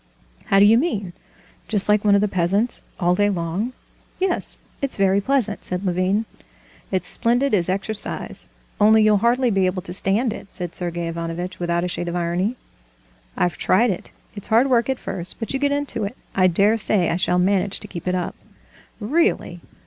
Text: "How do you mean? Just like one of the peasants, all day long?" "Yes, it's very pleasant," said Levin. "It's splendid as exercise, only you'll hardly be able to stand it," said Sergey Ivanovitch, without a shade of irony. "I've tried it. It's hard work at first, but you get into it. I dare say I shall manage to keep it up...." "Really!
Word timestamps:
"How 0.45 0.57
do 0.57 0.65
you 0.65 0.79
mean? 0.79 1.13
Just 1.67 1.87
like 1.87 2.03
one 2.03 2.15
of 2.15 2.21
the 2.21 2.27
peasants, 2.27 2.81
all 2.99 3.13
day 3.13 3.29
long?" 3.29 3.71
"Yes, 4.19 4.57
it's 4.81 4.95
very 4.95 5.21
pleasant," 5.21 5.63
said 5.63 5.85
Levin. 5.85 6.25
"It's 6.89 7.07
splendid 7.07 7.53
as 7.53 7.69
exercise, 7.69 8.49
only 8.79 9.03
you'll 9.03 9.17
hardly 9.19 9.51
be 9.51 9.67
able 9.67 9.83
to 9.83 9.93
stand 9.93 10.33
it," 10.33 10.47
said 10.53 10.73
Sergey 10.73 11.07
Ivanovitch, 11.07 11.59
without 11.59 11.83
a 11.83 11.87
shade 11.87 12.07
of 12.07 12.15
irony. 12.15 12.55
"I've 13.37 13.57
tried 13.59 13.91
it. 13.91 14.09
It's 14.35 14.47
hard 14.47 14.71
work 14.71 14.89
at 14.89 14.97
first, 14.97 15.37
but 15.39 15.53
you 15.53 15.59
get 15.59 15.71
into 15.71 16.03
it. 16.05 16.17
I 16.33 16.47
dare 16.47 16.79
say 16.79 17.11
I 17.11 17.15
shall 17.15 17.37
manage 17.37 17.79
to 17.81 17.87
keep 17.87 18.07
it 18.07 18.15
up...." 18.15 18.33
"Really! 18.99 19.61